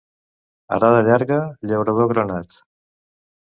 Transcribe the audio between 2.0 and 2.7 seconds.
granat.